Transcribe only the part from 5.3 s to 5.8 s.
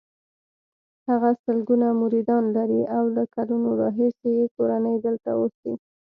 اوسي.